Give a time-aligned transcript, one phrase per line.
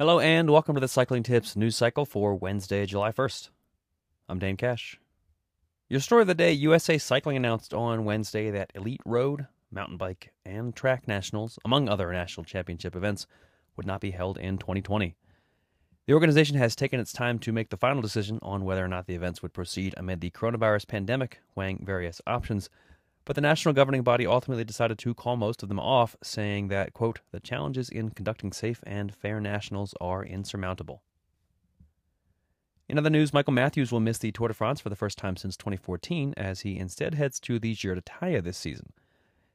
[0.00, 3.50] Hello and welcome to the Cycling Tips news cycle for Wednesday, July 1st.
[4.30, 4.98] I'm Dane Cash.
[5.90, 10.32] Your story of the day USA Cycling announced on Wednesday that Elite Road, Mountain Bike,
[10.42, 13.26] and Track Nationals, among other national championship events,
[13.76, 15.16] would not be held in 2020.
[16.06, 19.06] The organization has taken its time to make the final decision on whether or not
[19.06, 22.70] the events would proceed amid the coronavirus pandemic, weighing various options.
[23.30, 26.92] But the national governing body ultimately decided to call most of them off, saying that,
[26.92, 31.04] quote, the challenges in conducting safe and fair nationals are insurmountable.
[32.88, 35.36] In other news, Michael Matthews will miss the Tour de France for the first time
[35.36, 38.92] since 2014 as he instead heads to the Giro d'Italia this season.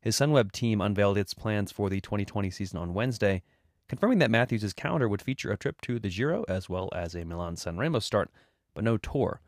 [0.00, 3.42] His Sunweb team unveiled its plans for the 2020 season on Wednesday,
[3.86, 7.26] confirming that Matthews' calendar would feature a trip to the Giro as well as a
[7.26, 8.30] Milan San Remo start,
[8.72, 9.42] but no tour.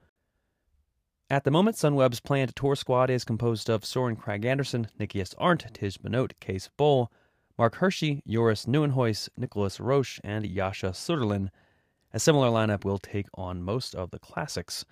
[1.32, 5.72] At the moment, Sunweb's planned tour squad is composed of Soren Kragh Andersen, Nikias Arndt,
[5.72, 7.08] Tiesj Benoot, Cees Bol,
[7.56, 11.50] Marc Hirschi, Joris Nieuwenhuis, Nicolas Roche, and Jasha Sütterlin.
[12.12, 14.84] A similar lineup will take on most of the classics.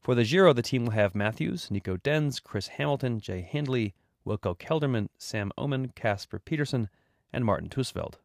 [0.00, 3.92] For the Giro, the team will have Matthews, Nico Denz, Chris Hamilton, Jay Hindley,
[4.24, 6.90] Wilco Kelderman, Sam Oomen, Casper Pedersen,
[7.32, 8.18] and Martijn Tusveld.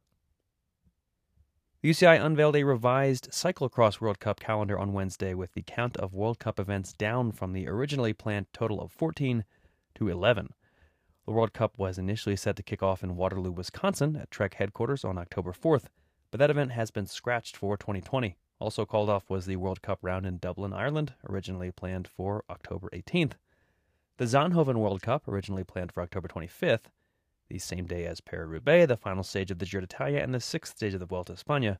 [1.84, 6.40] UCI unveiled a revised cyclocross World Cup calendar on Wednesday with the count of World
[6.40, 9.46] Cup events down from the originally planned total of 14
[9.94, 10.50] to 11.
[11.28, 15.06] The World Cup was initially set to kick off in Waterloo, Wisconsin at Trek headquarters
[15.06, 15.86] on October 4th,
[16.32, 18.38] but that event has been scratched for 2020.
[18.58, 22.90] Also called off was the World Cup round in Dublin, Ireland, originally planned for October
[22.92, 23.34] 18th.
[24.18, 26.86] The Zonhoven World Cup, originally planned for October 25th,
[27.50, 30.78] the same day as Paris-Roubaix, the final stage of the Giro d'Italia, and the sixth
[30.78, 31.78] stage of the Vuelta a España,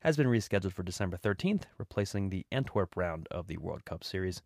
[0.00, 4.42] has been rescheduled for December 13th, replacing the Antwerp round of the World Cup Series.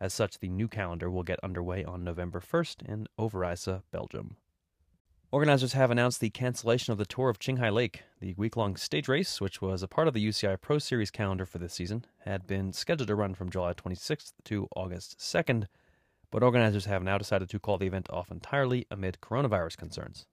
[0.00, 4.36] As such, the new calendar will get underway on November 1st in Overijse, Belgium.
[5.30, 8.02] Organizers have announced the cancellation of the Tour of Qinghai Lake.
[8.20, 11.46] The week long stage race, which was a part of the UCI Pro Series calendar
[11.46, 15.66] for this season, had been scheduled to run from July 26th to August 2nd
[16.30, 20.26] but organizers have now decided to call the event off entirely amid coronavirus concerns.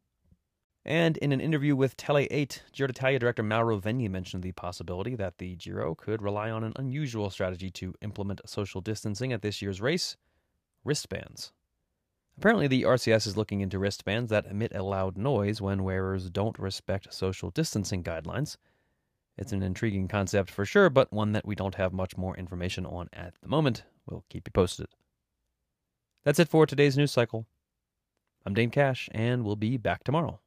[0.84, 5.16] And in an interview with Tele 8, Giro d'Italia director Mauro Vegni mentioned the possibility
[5.16, 9.62] that the Giro could rely on an unusual strategy to implement social distancing at this
[9.62, 10.18] year's race
[10.84, 11.52] wristbands.
[12.38, 16.58] Apparently, the RCS is looking into wristbands that emit a loud noise when wearers don't
[16.58, 18.58] respect social distancing guidelines.
[19.38, 22.86] It's an intriguing concept for sure, but one that we don't have much more information
[22.86, 23.84] on at the moment.
[24.08, 24.88] We'll keep you posted.
[26.24, 27.48] That's it for today's news cycle.
[28.46, 30.40] I'm Dane Cash, and we'll be back tomorrow.